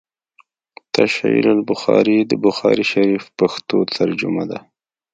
[0.97, 4.57] “تشعيل البخاري” َد بخاري شريف پښتو ترجمه